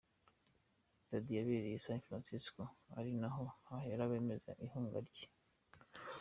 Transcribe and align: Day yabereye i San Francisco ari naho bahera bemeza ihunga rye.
Day 1.09 1.25
yabereye 1.37 1.75
i 1.77 1.83
San 1.85 1.99
Francisco 2.07 2.61
ari 2.97 3.11
naho 3.19 3.43
bahera 3.67 4.09
bemeza 4.11 4.51
ihunga 4.65 4.97
rye. 5.07 5.27